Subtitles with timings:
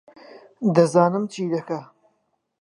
[0.75, 1.79] دەزانم چی دەکا